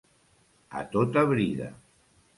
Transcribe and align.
A 0.79 0.81
tota 0.95 1.27
brida. 1.35 1.71